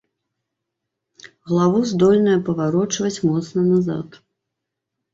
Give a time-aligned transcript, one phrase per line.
[1.51, 4.21] Галаву здольная паварочваць моцна назад.